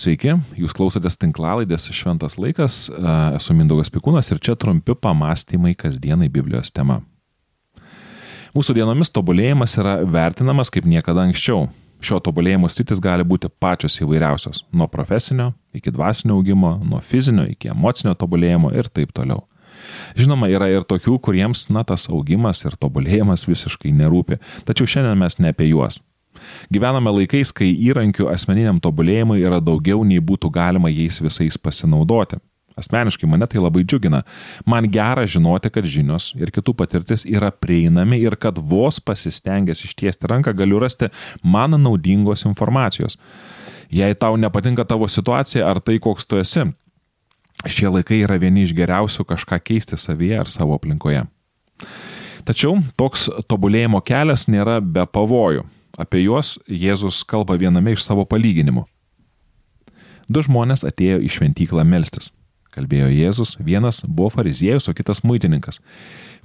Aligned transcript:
Sveiki, 0.00 0.32
jūs 0.56 0.72
klausotės 0.72 1.18
tinklalaidės 1.20 1.90
Šventas 1.92 2.38
laikas, 2.40 2.86
esu 3.36 3.52
Mindaugas 3.56 3.90
Pikūnas 3.92 4.30
ir 4.32 4.38
čia 4.40 4.54
trumpi 4.56 4.94
pamastymai 4.96 5.74
kasdienai 5.76 6.30
Biblijos 6.32 6.72
tema. 6.72 7.02
Mūsų 8.56 8.78
dienomis 8.78 9.12
tobulėjimas 9.12 9.76
yra 9.82 9.98
vertinamas 10.08 10.72
kaip 10.72 10.88
niekada 10.88 11.26
anksčiau. 11.26 11.68
Šio 12.00 12.16
tobulėjimo 12.24 12.70
stytis 12.72 13.02
gali 13.02 13.26
būti 13.28 13.50
pačios 13.60 14.00
įvairiausios- 14.00 14.64
nuo 14.78 14.88
profesinio 14.88 15.52
iki 15.74 15.92
dvasinio 15.92 16.38
augimo, 16.38 16.80
nuo 16.82 17.00
fizinio 17.00 17.44
iki 17.50 17.68
emocinio 17.68 18.14
tobulėjimo 18.14 18.72
ir 18.72 18.88
taip 18.88 19.12
toliau. 19.12 19.44
Žinoma, 20.16 20.48
yra 20.48 20.68
ir 20.72 20.80
tokių, 20.80 21.20
kuriems, 21.20 21.68
na, 21.68 21.84
tas 21.84 22.08
augimas 22.08 22.64
ir 22.64 22.72
tobulėjimas 22.72 23.46
visiškai 23.46 23.92
nerūpi, 23.92 24.38
tačiau 24.64 24.86
šiandien 24.86 25.18
mes 25.18 25.38
ne 25.38 25.48
apie 25.52 25.68
juos. 25.68 26.00
Gyvename 26.72 27.12
laikais, 27.20 27.52
kai 27.52 27.70
įrankių 27.72 28.28
asmeniniam 28.32 28.80
tobulėjimui 28.82 29.40
yra 29.42 29.60
daugiau 29.64 30.04
nei 30.06 30.20
būtų 30.22 30.52
galima 30.54 30.92
jais 30.92 31.20
visais 31.22 31.58
pasinaudoti. 31.58 32.40
Asmeniškai 32.80 33.28
mane 33.28 33.46
tai 33.50 33.60
labai 33.60 33.82
džiugina. 33.84 34.22
Man 34.66 34.86
gera 34.92 35.26
žinoti, 35.28 35.70
kad 35.74 35.86
žinios 35.86 36.30
ir 36.38 36.52
kitų 36.54 36.74
patirtis 36.78 37.26
yra 37.28 37.50
prieinami 37.50 38.20
ir 38.22 38.36
kad 38.40 38.58
vos 38.58 39.00
pasistengęs 39.02 39.84
ištiesti 39.84 40.30
ranką 40.30 40.54
galiu 40.56 40.80
rasti 40.80 41.10
man 41.42 41.76
naudingos 41.82 42.46
informacijos. 42.48 43.18
Jei 43.90 44.14
tau 44.14 44.38
nepatinka 44.38 44.86
tavo 44.86 45.08
situacija 45.10 45.66
ar 45.66 45.80
tai, 45.82 45.98
koks 45.98 46.28
tu 46.30 46.38
esi, 46.38 46.62
šie 47.66 47.90
laikai 47.90 48.22
yra 48.22 48.38
vieni 48.38 48.62
iš 48.62 48.72
geriausių 48.78 49.26
kažką 49.26 49.58
keisti 49.66 49.98
savyje 49.98 50.38
ar 50.38 50.48
savo 50.48 50.78
aplinkoje. 50.78 51.24
Tačiau 52.46 52.78
toks 52.96 53.26
tobulėjimo 53.50 54.00
kelias 54.06 54.46
nėra 54.48 54.78
be 54.80 55.04
pavojų. 55.10 55.66
Apie 56.00 56.22
juos 56.24 56.56
Jėzus 56.64 57.20
kalba 57.28 57.58
viename 57.60 57.92
iš 57.92 58.06
savo 58.06 58.24
palyginimų. 58.24 58.86
Du 60.30 60.42
žmonės 60.46 60.86
atėjo 60.88 61.18
į 61.26 61.28
šventyklą 61.34 61.84
melstis. 61.84 62.30
Kalbėjo 62.70 63.10
Jėzus, 63.10 63.56
vienas 63.58 64.04
buvo 64.06 64.30
fariziejus, 64.30 64.86
o 64.88 64.94
kitas 64.94 65.24
muitininkas. 65.26 65.80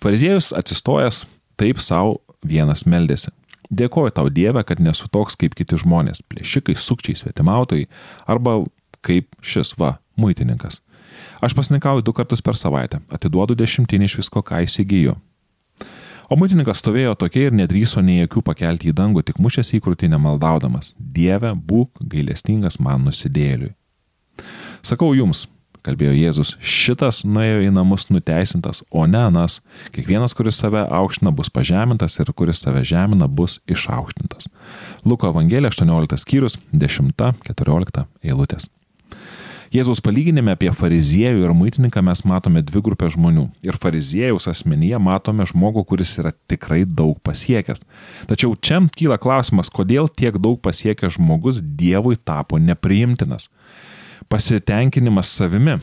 Fariziejus 0.02 0.50
atsistojęs 0.58 1.24
taip 1.62 1.80
savo 1.80 2.18
vienas 2.44 2.84
meldėsi. 2.90 3.32
Dėkoju 3.70 4.14
tau 4.18 4.30
Dieve, 4.30 4.64
kad 4.66 4.82
nesu 4.82 5.08
toks 5.10 5.38
kaip 5.40 5.56
kiti 5.58 5.78
žmonės- 5.78 6.22
plėšikai, 6.30 6.76
sukčiai, 6.76 7.16
svetimautojai 7.16 7.88
arba 8.28 8.66
kaip 9.02 9.30
šis 9.42 9.78
va, 9.78 10.00
muitininkas. 10.18 10.82
Aš 11.42 11.54
pasnikauju 11.54 12.04
du 12.04 12.14
kartus 12.14 12.42
per 12.42 12.54
savaitę, 12.54 13.00
atiduodu 13.10 13.56
dešimtinį 13.56 14.04
iš 14.04 14.18
visko, 14.18 14.44
ką 14.44 14.64
įsigyju. 14.66 15.16
O 16.30 16.38
muitininkas 16.40 16.80
stovėjo 16.82 17.14
tokia 17.22 17.50
ir 17.50 17.58
nedryso 17.58 18.02
nei 18.02 18.24
jokių 18.24 18.42
pakelti 18.48 18.90
į 18.90 18.96
dangų, 18.98 19.26
tik 19.28 19.42
mušėsi 19.42 19.78
į 19.78 19.84
krūtinę 19.86 20.18
maldaudamas- 20.22 20.94
Dieve, 21.18 21.54
būk 21.54 22.02
gailestingas 22.02 22.80
man 22.80 23.06
nusidėliui. 23.06 23.76
Sakau 24.82 25.14
jums, 25.14 25.48
kalbėjo 25.86 26.16
Jėzus, 26.18 26.56
šitas 26.62 27.24
nuėjo 27.24 27.62
į 27.68 27.72
namus 27.74 28.10
nuteisintas, 28.10 28.84
o 28.90 29.06
ne 29.06 29.22
anas. 29.28 29.62
Kiekvienas, 29.94 30.34
kuris 30.34 30.58
save 30.58 30.82
aukština, 30.90 31.34
bus 31.36 31.50
pažemintas 31.50 32.20
ir 32.20 32.34
kuris 32.34 32.62
save 32.62 32.84
žemina, 32.84 33.28
bus 33.28 33.60
išaukštintas. 33.70 34.50
Luko 35.06 35.30
Evangelija 35.30 35.70
18 35.70 36.18
skyrius 36.18 36.58
10-14 36.74 38.06
eilutės. 38.24 38.70
Jėzaus 39.74 40.02
palyginime 40.04 40.54
apie 40.54 40.70
fariziejų 40.76 41.46
ir 41.46 41.54
muitininką 41.58 42.04
mes 42.06 42.22
matome 42.28 42.62
dvi 42.66 42.82
grupės 42.86 43.16
žmonių. 43.16 43.48
Ir 43.66 43.80
fariziejaus 43.82 44.50
asmenyje 44.52 45.00
matome 45.02 45.48
žmogų, 45.50 45.86
kuris 45.90 46.14
yra 46.22 46.34
tikrai 46.50 46.84
daug 46.86 47.18
pasiekęs. 47.26 47.86
Tačiau 48.30 48.54
čia 48.56 48.84
kyla 48.96 49.18
klausimas, 49.22 49.72
kodėl 49.74 50.10
tiek 50.12 50.38
daug 50.42 50.62
pasiekęs 50.62 51.18
žmogus 51.18 51.62
Dievui 51.64 52.18
tapo 52.18 52.60
nepriimtinas. 52.62 53.50
Pasitenkinimas 54.30 55.30
savimi 55.34 55.80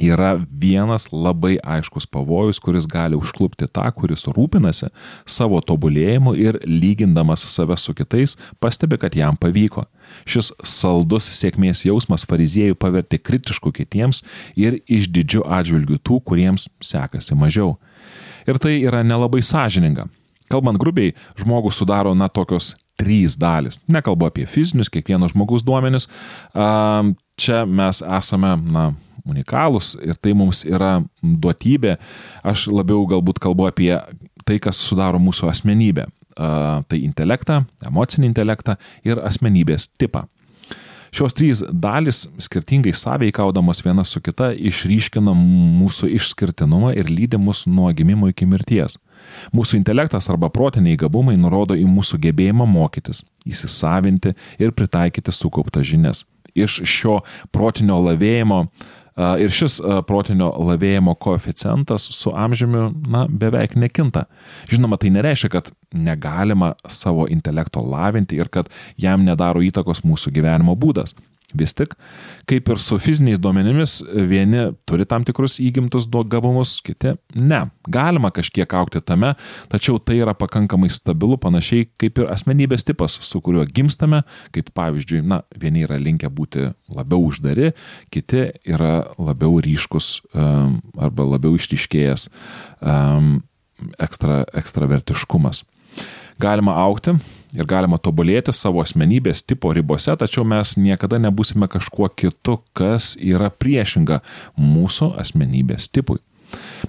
yra 0.00 0.34
vienas 0.50 1.08
labai 1.12 1.56
aiškus 1.62 2.06
pavojus, 2.10 2.60
kuris 2.62 2.86
gali 2.90 3.18
užklupti 3.18 3.68
tą, 3.68 3.86
kuris 3.96 4.26
rūpinasi 4.30 4.90
savo 5.26 5.60
tobulėjimu 5.60 6.34
ir 6.38 6.58
lygindamas 6.66 7.46
save 7.50 7.76
su 7.80 7.94
kitais, 7.94 8.36
pastebi, 8.60 8.98
kad 9.00 9.14
jam 9.16 9.38
pavyko. 9.40 9.86
Šis 10.28 10.52
saldus 10.66 11.30
sėkmės 11.38 11.84
jausmas 11.86 12.26
fariziejų 12.28 12.78
pavertė 12.78 13.20
kritišku 13.22 13.72
kitiems 13.74 14.24
ir 14.56 14.80
išdidžiu 14.86 15.44
atžvilgiu 15.46 16.00
tų, 16.02 16.20
kuriems 16.24 16.68
sekasi 16.82 17.36
mažiau. 17.38 17.76
Ir 18.48 18.60
tai 18.60 18.76
yra 18.82 19.02
nelabai 19.06 19.40
sąžininga. 19.44 20.08
Kalbant 20.52 20.76
grubiai, 20.78 21.14
žmogų 21.40 21.72
sudaro, 21.72 22.12
na, 22.14 22.28
tokios 22.28 22.74
trys 23.00 23.38
dalis. 23.40 23.80
Nekalbu 23.88 24.28
apie 24.28 24.44
fizinius, 24.46 24.90
kiekvieno 24.92 25.28
žmogaus 25.32 25.64
duomenis. 25.64 26.06
Čia 27.40 27.64
mes 27.64 28.02
esame, 28.04 28.52
na, 28.76 28.84
unikalūs 29.28 29.94
ir 30.04 30.18
tai 30.20 30.34
mums 30.36 30.64
yra 30.68 30.98
duotybė. 31.22 31.96
Aš 32.44 32.68
labiau 32.72 33.06
galbūt 33.10 33.40
kalbu 33.42 33.68
apie 33.70 33.92
tai, 34.44 34.60
kas 34.60 34.80
sudaro 34.80 35.20
mūsų 35.22 35.50
asmenybę. 35.52 36.06
Tai 36.34 36.98
intelektą, 36.98 37.62
emocinį 37.86 38.32
intelektą 38.32 38.74
ir 39.06 39.20
asmenybės 39.22 39.88
tipą. 40.00 40.26
Šios 41.14 41.36
trys 41.38 41.60
dalis 41.70 42.24
skirtingai 42.42 42.90
sąveikaudamos 42.98 43.84
viena 43.86 44.02
su 44.02 44.18
kita 44.18 44.48
išryškina 44.50 45.30
mūsų 45.30 46.08
išskirtinumą 46.16 46.90
ir 46.98 47.06
lydi 47.06 47.38
mus 47.38 47.62
nuo 47.70 47.92
gimimo 47.94 48.32
iki 48.32 48.48
mirties. 48.50 48.98
Mūsų 49.54 49.78
intelektas 49.78 50.26
arba 50.32 50.50
protiniai 50.50 50.98
gabumai 50.98 51.36
nurodo 51.38 51.76
į 51.78 51.86
mūsų 51.86 52.18
gebėjimą 52.26 52.66
mokytis, 52.66 53.22
įsisavinti 53.46 54.34
ir 54.58 54.74
pritaikyti 54.74 55.32
sukauptas 55.32 55.86
žinias. 55.86 56.24
Iš 56.54 56.82
šio 56.82 57.20
protinio 57.54 58.00
lavėjimo 58.02 58.58
uh, 58.64 58.90
Ir 59.14 59.52
šis 59.54 59.76
protinio 60.08 60.48
lavėjimo 60.58 61.14
koeficientas 61.22 62.08
su 62.16 62.32
amžiumi, 62.34 62.88
na, 63.06 63.26
beveik 63.30 63.76
nekinta. 63.78 64.24
Žinoma, 64.72 64.98
tai 64.98 65.12
nereiškia, 65.14 65.52
kad 65.54 65.70
negalima 65.94 66.72
savo 66.90 67.28
intelekto 67.30 67.84
lavinti 67.84 68.40
ir 68.40 68.50
kad 68.50 68.72
jam 68.98 69.22
nedaro 69.22 69.62
įtakos 69.62 70.02
mūsų 70.02 70.34
gyvenimo 70.34 70.74
būdas. 70.74 71.14
Vis 71.54 71.74
tik, 71.76 71.92
kaip 72.50 72.68
ir 72.72 72.80
su 72.82 72.98
fiziniais 72.98 73.38
duomenimis, 73.38 74.00
vieni 74.30 74.66
turi 74.88 75.06
tam 75.06 75.22
tikrus 75.26 75.60
įgimtus 75.62 76.08
gabumus, 76.10 76.80
kiti 76.82 77.14
ne. 77.34 77.60
Galima 77.86 78.32
kažkiek 78.34 78.70
aukti 78.74 79.02
tame, 79.04 79.34
tačiau 79.70 80.00
tai 80.02 80.18
yra 80.18 80.34
pakankamai 80.34 80.90
stabilu, 80.90 81.38
panašiai 81.38 81.86
kaip 82.00 82.18
ir 82.18 82.32
asmenybės 82.34 82.86
tipas, 82.88 83.20
su 83.22 83.40
kuriuo 83.44 83.66
gimstame, 83.70 84.24
kaip 84.54 84.72
pavyzdžiui, 84.74 85.22
na, 85.30 85.42
vieni 85.54 85.84
yra 85.86 86.00
linkę 86.00 86.30
būti 86.32 86.72
labiau 86.94 87.28
uždari, 87.28 87.72
kiti 88.10 88.48
yra 88.66 89.04
labiau 89.18 89.60
ryškus 89.62 90.10
um, 90.34 90.80
arba 90.98 91.28
labiau 91.36 91.54
ištiškėjęs 91.60 92.28
um, 92.80 93.36
ekstra, 94.02 94.42
ekstravertiškumas. 94.58 95.64
Galima 96.40 96.74
aukti 96.82 97.14
ir 97.54 97.66
galima 97.70 97.98
tobulėti 98.02 98.52
savo 98.52 98.82
asmenybės 98.82 99.44
tipo 99.46 99.70
ribose, 99.74 100.14
tačiau 100.18 100.42
mes 100.46 100.74
niekada 100.80 101.20
nebusime 101.22 101.68
kažkuo 101.70 102.08
kitu, 102.10 102.58
kas 102.74 103.14
yra 103.20 103.50
priešinga 103.50 104.20
mūsų 104.58 105.12
asmenybės 105.22 105.88
tipui. 105.94 106.18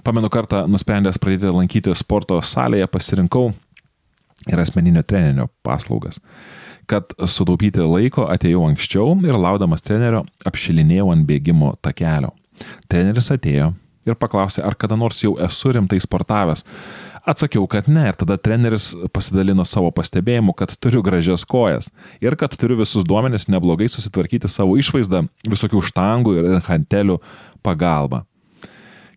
Pamenu 0.06 0.30
kartą 0.30 0.64
nusprendęs 0.70 1.18
pradėti 1.22 1.54
lankyti 1.54 1.94
sporto 1.98 2.38
salėje 2.42 2.86
pasirinkau 2.90 3.48
ir 4.50 4.62
asmeninio 4.62 5.02
trenerio 5.06 5.48
paslaugas. 5.66 6.20
Kad 6.86 7.14
sutaupyti 7.18 7.82
laiko 7.82 8.28
atėjau 8.30 8.62
anksčiau 8.68 9.16
ir 9.26 9.38
laudamas 9.38 9.82
trenerio 9.82 10.22
apšilinėjau 10.46 11.08
ant 11.14 11.26
bėgimo 11.26 11.72
takelio. 11.82 12.30
Treneris 12.90 13.32
atėjo 13.34 13.72
ir 14.06 14.14
paklausė, 14.14 14.62
ar 14.62 14.76
kada 14.78 14.98
nors 14.98 15.18
jau 15.24 15.34
esu 15.42 15.72
rimtai 15.74 15.98
sportavęs. 16.02 16.62
Atsakiau, 17.26 17.64
kad 17.66 17.88
ne 17.90 18.04
ir 18.06 18.14
tada 18.14 18.36
treneris 18.38 18.92
pasidalino 19.10 19.64
savo 19.66 19.88
pastebėjimu, 19.90 20.52
kad 20.54 20.76
turiu 20.78 21.00
gražias 21.02 21.42
kojas 21.42 21.88
ir 22.22 22.36
kad 22.38 22.54
turiu 22.54 22.76
visus 22.78 23.02
duomenis 23.02 23.48
neblogai 23.50 23.88
susitvarkyti 23.90 24.46
savo 24.46 24.76
išvaizdą 24.78 25.24
visokių 25.50 25.82
štangų 25.88 26.36
ir 26.38 26.62
hantelių 26.68 27.18
pagalba. 27.66 28.22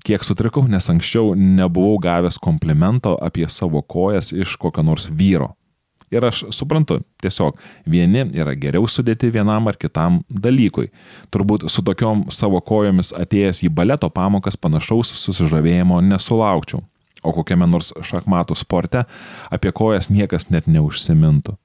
Kiek 0.02 0.26
sutrikau, 0.26 0.66
nes 0.66 0.90
anksčiau 0.90 1.36
nebuvau 1.38 2.02
gavęs 2.02 2.42
komplimento 2.42 3.14
apie 3.22 3.46
savo 3.46 3.86
kojas 3.86 4.34
iš 4.34 4.58
kokio 4.58 4.82
nors 4.90 5.06
vyro. 5.14 5.54
Ir 6.10 6.26
aš 6.26 6.48
suprantu, 6.50 7.04
tiesiog 7.22 7.60
vieni 7.86 8.24
yra 8.34 8.56
geriau 8.58 8.90
sudėti 8.90 9.30
vienam 9.30 9.70
ar 9.70 9.78
kitam 9.78 10.24
dalykui. 10.26 10.90
Turbūt 11.30 11.70
su 11.70 11.86
tokiom 11.86 12.32
savo 12.34 12.58
kojomis 12.58 13.14
atėjęs 13.14 13.62
į 13.62 13.70
baleto 13.70 14.10
pamokas 14.10 14.58
panašaus 14.58 15.14
susižavėjimo 15.28 16.02
nesulaukčiau 16.10 16.82
o 17.24 17.34
kokiame 17.36 17.68
nors 17.70 17.92
šachmatų 18.06 18.58
sporte 18.60 19.06
apie 19.52 19.74
kojas 19.76 20.10
niekas 20.10 20.50
net 20.54 20.68
neužsimintų. 20.68 21.58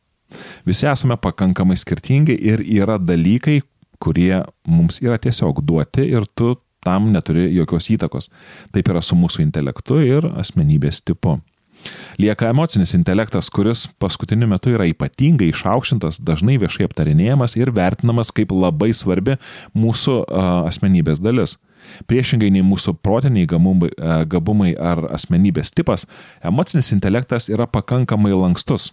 Visi 0.67 0.89
esame 0.91 1.17
pakankamai 1.21 1.77
skirtingi 1.79 2.35
ir 2.35 2.63
yra 2.65 2.99
dalykai, 2.99 3.61
kurie 4.03 4.43
mums 4.67 5.01
yra 5.05 5.19
tiesiog 5.21 5.63
duoti 5.65 6.05
ir 6.11 6.27
tu 6.35 6.57
tam 6.85 7.13
neturi 7.15 7.49
jokios 7.55 7.89
įtakos. 7.95 8.31
Taip 8.75 8.91
yra 8.93 9.01
su 9.05 9.17
mūsų 9.17 9.45
intelektu 9.47 10.01
ir 10.05 10.27
asmenybės 10.35 11.01
tipu. 11.07 11.39
Lieka 12.21 12.49
emocinis 12.49 12.95
intelektas, 12.97 13.51
kuris 13.53 13.87
paskutiniu 14.01 14.49
metu 14.49 14.73
yra 14.73 14.87
ypatingai 14.89 15.51
išaukštintas, 15.53 16.21
dažnai 16.25 16.57
viešai 16.63 16.87
aptarinėjamas 16.89 17.59
ir 17.59 17.73
vertinamas 17.77 18.33
kaip 18.33 18.55
labai 18.55 18.93
svarbi 18.97 19.37
mūsų 19.77 20.23
asmenybės 20.71 21.21
dalis. 21.25 21.59
Priešingai 22.11 22.51
nei 22.55 22.65
mūsų 22.67 22.97
protiniai 23.05 23.49
gabumai, 23.51 23.91
gabumai 24.31 24.75
ar 24.75 25.07
asmenybės 25.15 25.75
tipas, 25.75 26.09
emocinis 26.45 26.93
intelektas 26.97 27.51
yra 27.53 27.69
pakankamai 27.71 28.35
lankstus. 28.35 28.93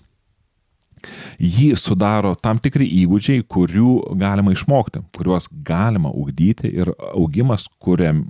Jį 1.41 1.71
sudaro 1.79 2.35
tam 2.37 2.59
tikri 2.61 2.85
įgūdžiai, 3.01 3.41
kurių 3.49 3.93
galima 4.21 4.53
išmokti, 4.53 5.01
kuriuos 5.17 5.47
galima 5.65 6.11
ugdyti 6.13 6.69
ir 6.69 6.91
augimas, 7.11 7.65
kuriam, 7.81 8.21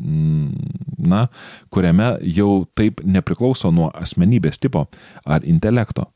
na, 0.95 1.25
kuriame 1.73 2.13
jau 2.37 2.63
taip 2.77 3.03
nepriklauso 3.03 3.73
nuo 3.75 3.89
asmenybės 3.91 4.61
tipo 4.61 4.85
ar 5.25 5.43
intelekto. 5.43 6.07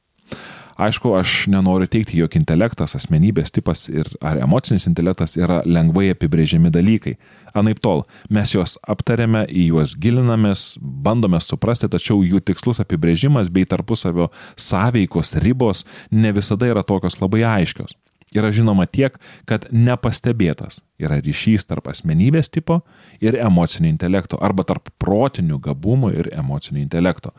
Aišku, 0.75 1.13
aš 1.16 1.45
nenoriu 1.48 1.88
teikti, 1.88 2.18
jog 2.19 2.33
intelektas, 2.36 2.98
asmenybės 2.98 3.54
tipas 3.56 3.86
ir 3.88 4.10
ar 4.19 4.42
emocinis 4.44 4.89
intelektas 4.89 5.38
yra 5.39 5.62
lengvai 5.63 6.10
apibrėžiami 6.12 6.72
dalykai. 6.74 7.16
Anaip 7.56 7.80
tol, 7.80 8.04
mes 8.27 8.51
juos 8.51 8.75
aptarėme, 8.83 9.45
į 9.48 9.69
juos 9.69 9.95
gilinamės, 9.95 10.66
bandome 10.81 11.39
suprasti, 11.39 11.88
tačiau 11.92 12.19
jų 12.27 12.44
tikslus 12.44 12.83
apibrėžimas 12.83 13.48
bei 13.56 13.63
tarpusavio 13.63 14.27
sąveikos 14.60 15.38
ribos 15.45 15.86
ne 16.12 16.36
visada 16.36 16.68
yra 16.68 16.83
tokios 16.83 17.21
labai 17.24 17.45
aiškios 17.56 17.95
yra 18.36 18.52
žinoma 18.54 18.86
tiek, 18.86 19.16
kad 19.50 19.68
nepastebėtas 19.72 20.82
yra 21.02 21.18
ryšys 21.20 21.68
tarp 21.68 21.90
asmenybės 21.92 22.50
tipo 22.54 22.80
ir 23.24 23.36
emocinio 23.40 23.90
intelekto 23.92 24.40
arba 24.44 24.64
tarp 24.68 24.92
protinių 25.02 25.60
gabumų 25.64 26.12
ir 26.16 26.30
emocinio 26.36 26.84
intelekto. 26.84 27.34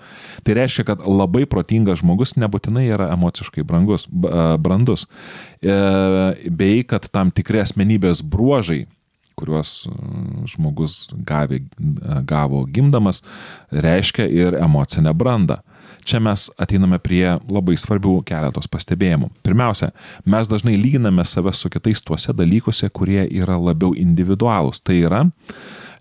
Tai 0.44 0.58
reiškia, 0.58 0.86
kad 0.92 1.06
labai 1.08 1.46
protingas 1.48 2.02
žmogus 2.02 2.36
nebūtinai 2.36 2.86
yra 2.90 3.08
emociškai 3.14 3.64
brangus, 3.66 4.06
brandus, 4.10 5.06
e, 5.62 5.78
bei 6.50 6.84
kad 6.88 7.08
tam 7.12 7.32
tikri 7.32 7.62
asmenybės 7.64 8.24
bruožai 8.24 8.84
kuriuos 9.36 9.86
žmogus 10.48 11.10
gavė, 11.28 11.60
gavo 12.28 12.64
gimdamas, 12.72 13.22
reiškia 13.70 14.26
ir 14.32 14.56
emocinę 14.58 15.12
brandą. 15.14 15.60
Čia 16.06 16.20
mes 16.22 16.46
ateiname 16.62 16.98
prie 17.02 17.34
labai 17.50 17.74
svarbių 17.78 18.20
keletos 18.26 18.68
pastebėjimų. 18.70 19.28
Pirmiausia, 19.46 19.90
mes 20.26 20.48
dažnai 20.50 20.76
lyginame 20.78 21.24
save 21.26 21.52
su 21.54 21.70
kitais 21.72 22.02
tuose 22.06 22.34
dalykuose, 22.36 22.88
kurie 22.94 23.24
yra 23.26 23.58
labiau 23.58 23.92
individualūs. 23.98 24.80
Tai 24.86 24.96
yra, 25.00 25.24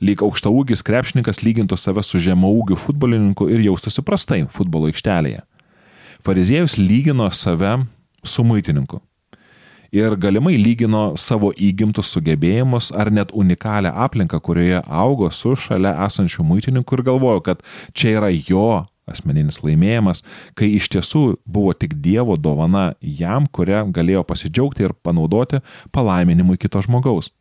lyg 0.05 0.21
aukštaūgis 0.25 0.85
krepšininkas 0.85 1.41
lygintų 1.41 1.79
save 1.81 2.05
su 2.05 2.21
žemaūgiu 2.21 2.77
futbolininku 2.79 3.49
ir 3.49 3.65
jaustųsi 3.65 4.05
prastai 4.05 4.43
futbolo 4.53 4.91
aikštelėje. 4.93 5.41
Fariziejus 6.25 6.77
lygino 6.81 7.27
save 7.33 7.79
su 8.25 8.45
muitininku 8.45 9.01
ir 9.95 10.15
galimai 10.19 10.57
lygino 10.59 11.03
savo 11.19 11.51
įgimtus 11.55 12.11
sugebėjimus 12.15 12.91
ar 12.95 13.11
net 13.13 13.31
unikalią 13.31 13.93
aplinką, 14.05 14.41
kurioje 14.43 14.81
augo 14.85 15.29
su 15.31 15.55
šalia 15.55 15.95
esančiu 16.05 16.43
muitininku 16.43 16.97
ir 16.97 17.05
galvojo, 17.07 17.45
kad 17.45 17.63
čia 17.93 18.17
yra 18.17 18.31
jo 18.33 18.83
asmeninis 19.07 19.61
laimėjimas, 19.63 20.23
kai 20.57 20.71
iš 20.75 20.89
tiesų 20.95 21.23
buvo 21.45 21.73
tik 21.77 21.93
Dievo 22.01 22.35
dovana 22.41 22.93
jam, 22.99 23.45
kurią 23.45 23.85
galėjo 23.93 24.25
pasidžiaugti 24.27 24.87
ir 24.87 24.95
panaudoti 25.05 25.61
palaiminimui 25.95 26.57
kito 26.61 26.81
žmogaus. 26.81 27.31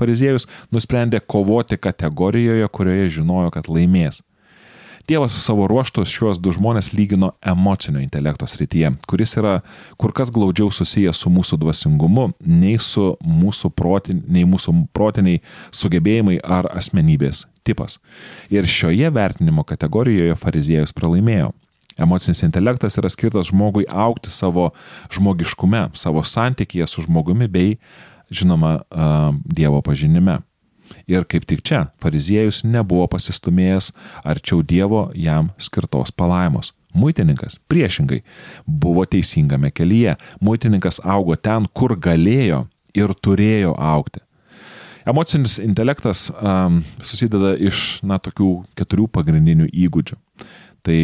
Fariziejus 0.00 0.46
nusprendė 0.72 1.20
kovoti 1.20 1.76
kategorijoje, 1.76 2.68
kurioje 2.72 3.10
žinojo, 3.20 3.52
kad 3.52 3.68
laimės. 3.68 4.22
Dievas 5.08 5.34
savo 5.44 5.66
ruoštus 5.66 6.10
šiuos 6.12 6.38
du 6.42 6.52
žmonės 6.54 6.92
lygino 6.94 7.32
emocinio 7.42 8.00
intelekto 8.02 8.46
srityje, 8.46 8.92
kuris 9.10 9.34
yra 9.40 9.56
kur 9.98 10.12
kas 10.14 10.30
glaudžiau 10.30 10.70
susijęs 10.74 11.22
su 11.22 11.32
mūsų 11.32 11.58
dvasingumu, 11.62 12.28
nei 12.46 12.76
su 12.78 13.14
mūsų, 13.24 13.72
protin, 13.74 14.22
nei 14.28 14.44
mūsų 14.48 14.74
protiniai 14.96 15.40
sugebėjimai 15.74 16.38
ar 16.44 16.70
asmenybės 16.76 17.46
tipas. 17.66 17.98
Ir 18.52 18.68
šioje 18.68 19.10
vertinimo 19.14 19.64
kategorijoje 19.66 20.36
fariziejus 20.40 20.94
pralaimėjo. 20.96 21.50
Emocinis 22.00 22.44
intelektas 22.46 22.96
yra 23.00 23.10
skirtas 23.12 23.50
žmogui 23.50 23.84
aukti 23.88 24.30
savo 24.32 24.70
žmogiškume, 25.12 25.90
savo 25.98 26.22
santykėje 26.24 26.86
su 26.88 27.04
žmogumi 27.04 27.50
bei, 27.50 27.74
žinoma, 28.30 28.78
Dievo 29.44 29.82
pažinime. 29.82 30.38
Ir 31.10 31.26
kaip 31.26 31.46
tik 31.50 31.64
čia 31.66 31.88
fariziejus 32.02 32.62
nebuvo 32.62 33.08
pasistumėjęs 33.10 33.90
arčiau 34.22 34.62
Dievo 34.62 35.08
jam 35.18 35.50
skirtos 35.58 36.12
palaimos. 36.14 36.72
Muitininkas 36.94 37.58
priešingai 37.70 38.20
buvo 38.66 39.04
teisingame 39.06 39.70
kelyje. 39.74 40.16
Muitininkas 40.42 41.00
augo 41.02 41.36
ten, 41.36 41.66
kur 41.74 41.96
galėjo 41.98 42.64
ir 42.94 43.14
turėjo 43.22 43.74
aukti. 43.74 44.22
Emocinis 45.08 45.56
intelektas 45.62 46.28
um, 46.30 46.82
susideda 47.02 47.54
iš, 47.56 48.00
na, 48.06 48.20
tokių 48.20 48.50
keturių 48.78 49.08
pagrindinių 49.10 49.70
įgūdžių. 49.86 50.18
Tai 50.86 50.98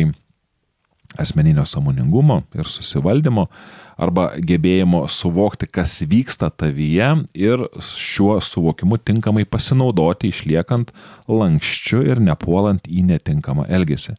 asmeninio 1.18 1.64
samoningumo 1.66 2.42
ir 2.54 2.68
susivaldymo, 2.68 3.46
arba 3.96 4.28
gebėjimo 4.36 5.04
suvokti, 5.08 5.68
kas 5.68 5.98
vyksta 6.08 6.50
tavyje 6.52 7.08
ir 7.36 7.64
šiuo 7.80 8.36
suvokimu 8.44 8.98
tinkamai 9.00 9.46
pasinaudoti, 9.48 10.30
išliekant 10.32 10.92
lankščiu 11.28 12.02
ir 12.04 12.20
nepuolant 12.22 12.86
į 12.88 13.06
netinkamą 13.10 13.66
elgesį. 13.72 14.16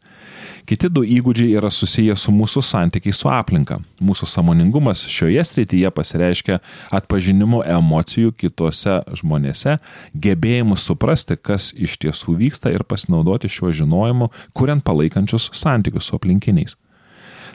Kiti 0.68 0.90
du 0.92 1.06
įgūdžiai 1.08 1.54
yra 1.56 1.70
susiję 1.72 2.18
su 2.20 2.34
mūsų 2.36 2.64
santykiai 2.66 3.16
su 3.16 3.30
aplinka. 3.32 3.78
Mūsų 4.04 4.28
samoningumas 4.28 5.06
šioje 5.08 5.46
srityje 5.48 5.92
pasireiškia 5.96 6.58
atpažinimu 6.98 7.62
emocijų 7.78 8.34
kitose 8.36 8.98
žmonėse, 9.22 9.78
gebėjimu 10.12 10.76
suprasti, 10.82 11.38
kas 11.40 11.70
iš 11.72 11.96
tiesų 12.04 12.36
vyksta 12.42 12.74
ir 12.76 12.84
pasinaudoti 12.84 13.48
šiuo 13.52 13.72
žinojimu, 13.80 14.28
kuriant 14.58 14.84
palaikančius 14.84 15.52
santykius 15.56 16.10
su 16.10 16.20
aplinkiniais. 16.20 16.76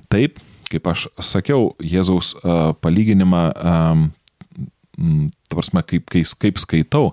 Taip, 0.08 0.40
kaip 0.72 0.88
aš 0.92 1.06
sakiau, 1.22 1.72
Jėzaus 1.82 2.34
palyginimą, 2.84 3.44
tvarsme, 5.52 5.82
kaip, 5.88 6.06
kaip, 6.12 6.36
kaip 6.42 6.60
skaitau 6.60 7.12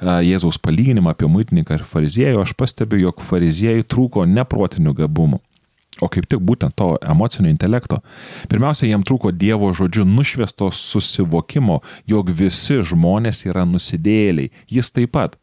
Jėzaus 0.00 0.58
palyginimą 0.62 1.14
apie 1.14 1.28
muitininką 1.30 1.78
ir 1.78 1.84
fariziejų, 1.88 2.42
aš 2.42 2.52
pastebiu, 2.58 3.00
jog 3.06 3.22
fariziejai 3.24 3.86
trūko 3.88 4.26
neprotinių 4.28 4.92
gabumų. 4.98 5.40
O 6.04 6.10
kaip 6.12 6.26
tik 6.28 6.42
būtent 6.44 6.74
to 6.76 6.90
emocinio 7.00 7.48
intelekto. 7.48 8.02
Pirmiausia, 8.52 8.84
jiem 8.90 9.00
trūko 9.06 9.30
Dievo 9.32 9.70
žodžiu 9.72 10.04
nušviesto 10.04 10.68
susivokimo, 10.68 11.78
jog 12.04 12.28
visi 12.36 12.82
žmonės 12.84 13.46
yra 13.48 13.64
nusidėliai. 13.64 14.52
Jis 14.68 14.92
taip 14.92 15.14
pat. 15.16 15.38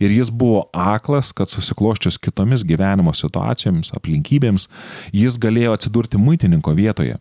Ir 0.00 0.14
jis 0.14 0.30
buvo 0.30 0.66
aklas, 0.72 1.32
kad 1.32 1.50
susikloščius 1.50 2.18
kitomis 2.22 2.64
gyvenimo 2.66 3.14
situacijomis, 3.16 3.92
aplinkybėms, 3.96 4.68
jis 5.12 5.38
galėjo 5.42 5.76
atsidurti 5.76 6.20
muitininko 6.20 6.74
vietoje. 6.78 7.18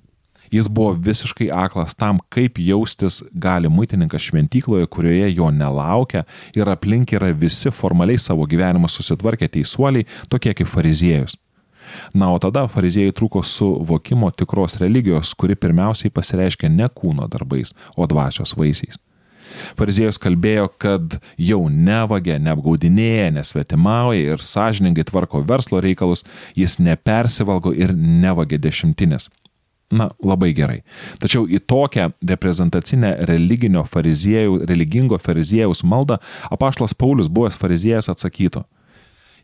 Jis 0.51 0.67
buvo 0.67 0.91
visiškai 0.99 1.47
aklas 1.55 1.95
tam, 1.95 2.19
kaip 2.29 2.59
jaustis 2.59 3.21
gali 3.31 3.69
muitininkas 3.71 4.25
šventykloje, 4.27 4.87
kurioje 4.91 5.29
jo 5.31 5.47
nelaukia 5.51 6.25
ir 6.55 6.67
aplink 6.67 7.13
yra 7.15 7.31
visi 7.31 7.71
formaliai 7.71 8.19
savo 8.19 8.43
gyvenimą 8.43 8.89
susitvarkę 8.91 9.47
teisuoliai, 9.47 10.07
tokie 10.29 10.51
kaip 10.53 10.67
fariziejus. 10.67 11.37
Na, 12.13 12.27
o 12.31 12.39
tada 12.39 12.65
fariziejai 12.71 13.15
trūko 13.15 13.43
suvokimo 13.47 14.31
tikros 14.35 14.75
religijos, 14.83 15.31
kuri 15.39 15.55
pirmiausiai 15.55 16.11
pasireiškia 16.11 16.71
ne 16.71 16.87
kūno 16.91 17.27
darbais, 17.31 17.71
o 17.95 18.07
dvasios 18.07 18.55
vaisiais. 18.57 18.99
Fariziejus 19.79 20.19
kalbėjo, 20.21 20.69
kad 20.81 21.19
jau 21.39 21.61
nevagia, 21.69 22.37
neapgaudinėja, 22.41 23.31
nesvetimauja 23.35 24.35
ir 24.35 24.45
sąžiningai 24.45 25.05
tvarko 25.07 25.43
verslo 25.47 25.81
reikalus, 25.83 26.25
jis 26.57 26.79
nepersivalgo 26.81 27.73
ir 27.75 27.93
nevagia 27.95 28.61
dešimtinės. 28.61 29.29
Na, 29.91 30.07
labai 30.23 30.53
gerai. 30.55 30.79
Tačiau 31.19 31.43
į 31.51 31.59
tokią 31.67 32.13
reprezentacinę 32.23 33.11
religinio 33.27 33.83
fariziejų, 33.83 34.61
religingo 34.69 35.19
fariziejaus 35.19 35.83
maldą 35.83 36.21
apaštlas 36.47 36.95
Paulius, 36.95 37.27
buvęs 37.27 37.59
fariziejus, 37.59 38.07
atsakytų. 38.13 38.63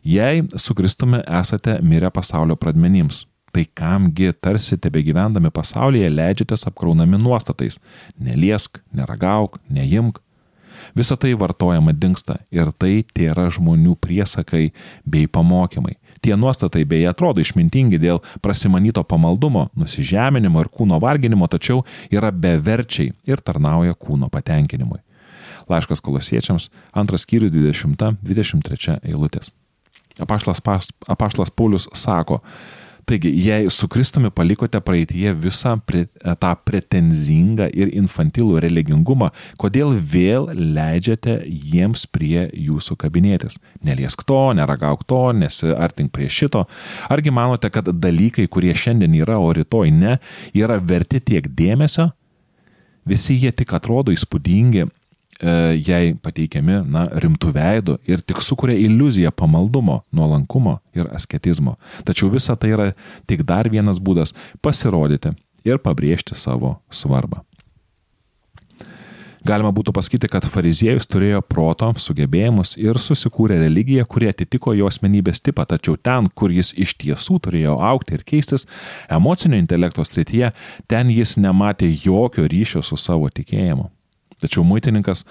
Jei 0.08 0.46
su 0.56 0.76
Kristumi 0.78 1.20
esate 1.40 1.76
mirę 1.84 2.08
pasaulio 2.14 2.56
pradmenims, 2.56 3.26
Tai 3.52 3.64
kamgi 3.74 4.32
tarsi 4.40 4.76
tebe 4.76 5.02
gyvendami 5.02 5.50
pasaulyje 5.54 6.10
leidžiatės 6.12 6.66
apkraunami 6.68 7.18
nuostatais- 7.20 7.78
neliesk, 8.24 8.80
neragauk, 8.94 9.58
neimk. 9.70 10.18
Visą 10.96 11.16
tai 11.16 11.34
vartojama 11.34 11.92
dinksta 11.92 12.38
ir 12.52 12.70
tai 12.78 13.04
tėra 13.14 13.48
žmonių 13.50 13.96
priesakai 13.96 14.72
bei 15.06 15.26
pamokymai. 15.26 15.96
Tie 16.22 16.34
nuostatai 16.36 16.84
beje 16.84 17.08
atrodo 17.08 17.40
išmintingi 17.40 17.98
dėl 17.98 18.22
prasimanyto 18.42 19.04
pamaldumo, 19.04 19.68
nusižeminimo 19.78 20.60
ir 20.60 20.68
kūno 20.68 20.98
varginimo, 21.00 21.46
tačiau 21.46 21.84
yra 22.10 22.32
beverčiai 22.32 23.12
ir 23.26 23.36
tarnauja 23.36 23.94
kūno 23.94 24.30
patenkinimui. 24.30 24.98
Laiškas 25.68 26.00
kolosiečiams, 26.00 26.70
antras 26.96 27.26
skyrius 27.26 27.52
20-23 27.52 28.98
eilutės. 29.04 29.52
Apaštlas, 30.18 30.62
apaštlas 31.06 31.52
Paulius 31.54 31.86
sako, 31.94 32.40
Taigi, 33.08 33.30
jei 33.40 33.70
su 33.70 33.86
Kristumi 33.88 34.28
palikote 34.30 34.80
praeitie 34.84 35.30
visą 35.32 35.70
pre, 35.80 36.02
tą 36.42 36.50
pretenzingą 36.68 37.70
ir 37.72 37.88
infantilų 37.96 38.58
religingumą, 38.66 39.30
kodėl 39.56 39.94
vėl 39.96 40.50
leidžiate 40.52 41.38
jiems 41.46 42.04
prie 42.12 42.44
jūsų 42.52 42.98
kabinėtis? 43.00 43.56
Neliesk 43.80 44.26
to, 44.28 44.42
neragauk 44.58 45.06
to, 45.08 45.22
nesiartink 45.32 46.12
prie 46.12 46.28
šito. 46.28 46.66
Argi 47.08 47.32
manote, 47.32 47.72
kad 47.72 47.88
dalykai, 47.88 48.44
kurie 48.44 48.76
šiandien 48.76 49.16
yra, 49.22 49.38
o 49.40 49.48
rytoj 49.56 49.88
ne, 49.88 50.18
yra 50.52 50.76
verti 50.76 51.22
tiek 51.32 51.48
dėmesio? 51.48 52.10
Visi 53.08 53.38
jie 53.40 53.54
tik 53.56 53.72
atrodo 53.72 54.12
įspūdingi, 54.12 54.84
jai 55.38 56.16
pateikiami 56.22 56.80
na, 56.90 57.04
rimtų 57.22 57.52
veidų 57.54 57.98
ir 58.10 58.22
tik 58.26 58.42
sukuria 58.42 58.74
iliuziją 58.82 59.30
pamaldumo, 59.30 60.00
nuolankumo 60.12 60.78
ir 60.98 61.10
asketizmo. 61.14 61.76
Tačiau 62.04 62.30
visa 62.32 62.56
tai 62.56 62.72
yra 62.74 62.88
tik 63.30 63.44
dar 63.46 63.70
vienas 63.70 64.02
būdas 64.02 64.34
pasirodyti 64.62 65.36
ir 65.68 65.78
pabrėžti 65.82 66.34
savo 66.38 66.78
svarbą. 66.90 67.44
Galima 69.48 69.70
būtų 69.72 69.94
pasakyti, 69.94 70.28
kad 70.28 70.44
fariziejus 70.50 71.06
turėjo 71.08 71.40
proto, 71.46 71.88
sugebėjimus 72.02 72.74
ir 72.80 72.98
susikūrė 73.00 73.60
religiją, 73.62 74.04
kuri 74.04 74.28
atitiko 74.28 74.74
jo 74.76 74.88
asmenybės 74.90 75.40
tipą, 75.40 75.64
tačiau 75.70 75.94
ten, 75.96 76.28
kur 76.34 76.52
jis 76.52 76.74
iš 76.76 76.96
tiesų 77.00 77.38
turėjo 77.46 77.78
aukti 77.90 78.18
ir 78.18 78.26
keistis, 78.28 78.66
emocinio 79.08 79.60
intelekto 79.62 80.04
srityje, 80.04 80.50
ten 80.90 81.14
jis 81.14 81.38
nematė 81.40 81.88
jokio 82.02 82.44
ryšio 82.50 82.82
su 82.84 82.98
savo 83.00 83.30
tikėjimu. 83.32 83.88
Tačiau 84.38 84.62
muitininkas 84.62 85.24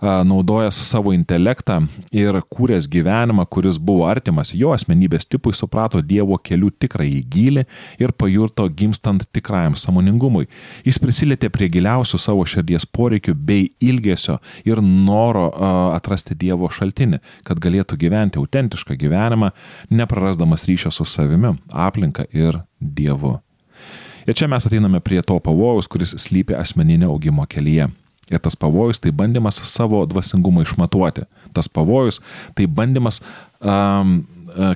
naudojęs 0.00 0.76
savo 0.88 1.12
intelektą 1.12 1.82
ir 2.12 2.38
kūręs 2.52 2.86
gyvenimą, 2.90 3.44
kuris 3.52 3.76
buvo 3.76 4.06
artimas 4.08 4.52
jo 4.56 4.72
asmenybės 4.74 5.28
tipui, 5.28 5.52
suprato 5.56 6.00
Dievo 6.04 6.38
kelių 6.40 6.70
tikrąjį 6.80 7.20
gilį 7.32 7.64
ir 8.00 8.12
pajurto 8.16 8.66
gimstant 8.68 9.24
tikrajam 9.32 9.76
samoningumui. 9.76 10.48
Jis 10.84 11.00
prisilietė 11.00 11.50
prie 11.52 11.68
giliausių 11.72 12.20
savo 12.20 12.44
širdies 12.48 12.86
poreikių 12.88 13.34
bei 13.36 13.70
ilgesio 13.84 14.38
ir 14.64 14.80
noro 14.84 15.50
atrasti 15.94 16.36
Dievo 16.36 16.68
šaltinį, 16.72 17.20
kad 17.44 17.60
galėtų 17.60 18.00
gyventi 18.00 18.40
autentišką 18.40 18.96
gyvenimą, 19.00 19.52
neprarasdamas 19.92 20.68
ryšio 20.68 20.92
su 20.92 21.08
savimi, 21.08 21.56
aplinka 21.72 22.24
ir 22.32 22.62
Dievu. 22.80 23.38
Ir 24.24 24.32
čia 24.32 24.48
mes 24.48 24.64
ateiname 24.64 25.02
prie 25.04 25.20
to 25.20 25.36
pavojaus, 25.36 25.88
kuris 25.88 26.16
slypi 26.16 26.56
asmeninio 26.56 27.12
augimo 27.12 27.44
kelyje. 27.44 27.90
Ir 28.32 28.40
tas 28.40 28.56
pavojus 28.56 29.02
tai 29.04 29.12
bandymas 29.12 29.58
savo 29.68 30.00
dvasingumą 30.08 30.64
išmatuoti. 30.64 31.26
Tas 31.52 31.68
pavojus 31.68 32.22
tai 32.56 32.66
bandymas 32.66 33.20
um, 33.60 34.22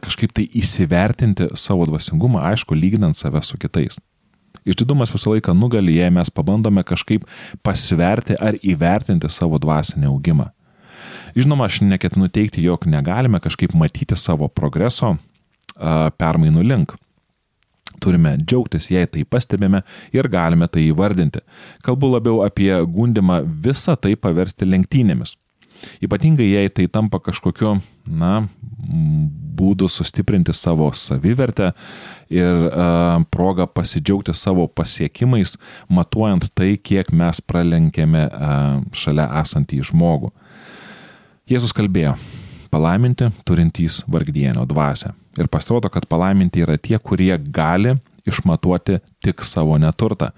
kažkaip 0.05 0.35
tai 0.37 0.49
įsivertinti 0.59 1.49
savo 1.57 1.87
dvasingumą, 1.89 2.43
aišku, 2.53 2.77
lyginant 2.77 3.17
save 3.17 3.41
su 3.47 3.59
kitais. 3.61 4.01
Išdidumas 4.69 5.13
visą 5.15 5.33
laiką 5.33 5.55
nugali, 5.57 5.97
jei 5.97 6.11
mes 6.13 6.31
pabandome 6.35 6.83
kažkaip 6.85 7.25
pasverti 7.65 8.37
ar 8.37 8.59
įvertinti 8.61 9.31
savo 9.33 9.61
dvasinį 9.61 10.11
augimą. 10.11 10.51
Žinoma, 11.39 11.69
aš 11.69 11.83
neketinu 11.87 12.29
teikti, 12.33 12.65
jog 12.65 12.87
negalime 12.89 13.41
kažkaip 13.41 13.75
matyti 13.77 14.17
savo 14.19 14.49
progreso 14.49 15.15
uh, 15.15 16.09
permainų 16.19 16.65
link. 16.67 16.97
Turime 18.01 18.37
džiaugtis, 18.41 18.91
jei 18.93 19.07
tai 19.11 19.25
pastebime 19.25 19.83
ir 20.15 20.29
galime 20.31 20.69
tai 20.71 20.87
įvardinti. 20.89 21.43
Kalbu 21.85 22.15
labiau 22.15 22.43
apie 22.47 22.73
gundimą 22.87 23.43
visą 23.67 23.97
tai 24.01 24.15
paversti 24.17 24.69
lenktynėmis. 24.69 25.37
Ypatingai 26.03 26.47
jei 26.49 26.71
tai 26.75 26.89
tampa 26.91 27.21
kažkokiu, 27.23 27.77
na, 28.07 28.49
būdu 29.59 29.89
sustiprinti 29.91 30.55
savo 30.55 30.89
savivertę 30.95 31.73
ir 32.33 32.67
uh, 32.69 33.21
progą 33.31 33.67
pasidžiaugti 33.71 34.35
savo 34.35 34.67
pasiekimais, 34.69 35.57
matuojant 35.91 36.49
tai, 36.55 36.77
kiek 36.77 37.13
mes 37.13 37.43
pralenkėme 37.43 38.27
uh, 38.27 38.83
šalia 38.93 39.29
esantį 39.43 39.83
žmogų. 39.91 40.33
Jėzus 41.49 41.73
kalbėjo, 41.73 42.15
palaiminti 42.73 43.31
turintys 43.49 44.03
vargdienio 44.11 44.67
dvasę. 44.69 45.15
Ir 45.39 45.49
pasirodo, 45.51 45.91
kad 45.93 46.07
palaiminti 46.11 46.65
yra 46.65 46.79
tie, 46.79 46.99
kurie 46.99 47.37
gali 47.39 47.95
išmatuoti 48.29 48.99
tik 49.25 49.43
savo 49.47 49.79
neturtą. 49.79 50.33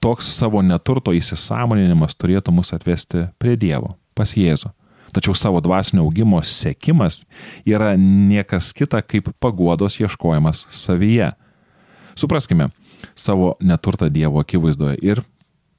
Toks 0.00 0.30
savo 0.38 0.62
neturto 0.64 1.12
įsisamoninimas 1.14 2.16
turėtų 2.18 2.54
mus 2.54 2.72
atvesti 2.74 3.28
prie 3.38 3.56
Dievo, 3.60 3.94
pas 4.18 4.34
Jėzų. 4.34 4.72
Tačiau 5.14 5.34
savo 5.38 5.60
dvasinio 5.64 6.02
augimo 6.04 6.40
sėkimas 6.44 7.22
yra 7.68 7.94
niekas 7.96 8.74
kita 8.76 9.00
kaip 9.00 9.30
paguodos 9.40 9.96
ieškojimas 10.02 10.66
savyje. 10.74 11.30
Supraskime 12.18 12.68
savo 13.16 13.54
neturtą 13.64 14.10
Dievo 14.12 14.42
akivaizdoje 14.42 14.98
ir 15.02 15.22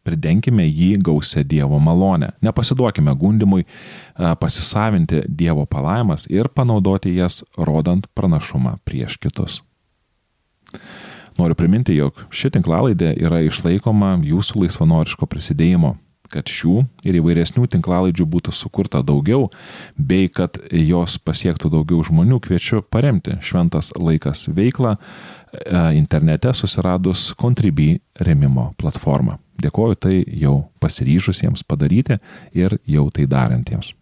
pridenkime 0.07 0.65
jį 0.67 0.97
gausia 1.03 1.43
Dievo 1.43 1.79
malonę. 1.79 2.31
Nepasiduokime 2.41 3.13
gundimui 3.15 3.65
pasisavinti 4.39 5.23
Dievo 5.27 5.65
palaimas 5.65 6.27
ir 6.29 6.49
panaudoti 6.49 7.15
jas 7.15 7.43
rodant 7.57 8.07
pranašumą 8.13 8.77
prieš 8.83 9.17
kitus. 9.17 9.61
Noriu 11.39 11.55
priminti, 11.55 11.95
jog 11.95 12.17
ši 12.35 12.51
tinklalaidė 12.57 13.13
yra 13.15 13.39
išlaikoma 13.47 14.17
jūsų 14.27 14.65
laisvanoriško 14.65 15.27
prisidėjimo 15.29 15.95
kad 16.29 16.49
šių 16.49 16.83
ir 17.07 17.17
įvairesnių 17.19 17.67
tinklalaidžių 17.73 18.27
būtų 18.29 18.53
sukurta 18.55 19.01
daugiau, 19.05 19.49
bei 19.97 20.29
kad 20.29 20.59
jos 20.69 21.17
pasiektų 21.25 21.71
daugiau 21.73 22.03
žmonių, 22.05 22.39
kviečiu 22.45 22.83
paremti 22.85 23.39
Šventas 23.41 23.91
laikas 23.97 24.47
veiklą 24.53 24.95
internete 25.97 26.53
susiradus 26.53 27.31
Contribui 27.39 27.97
remimo 28.21 28.71
platformą. 28.77 29.39
Dėkoju 29.59 29.99
tai 29.99 30.15
jau 30.39 30.55
pasiryžusiems 30.79 31.65
padaryti 31.67 32.19
ir 32.55 32.77
jau 32.87 33.09
tai 33.13 33.27
darantiems. 33.29 33.93